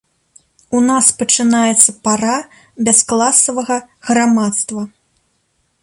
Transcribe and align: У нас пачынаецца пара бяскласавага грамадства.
У 0.77 0.79
нас 0.89 1.05
пачынаецца 1.19 1.91
пара 2.07 2.37
бяскласавага 2.87 3.77
грамадства. 4.09 4.81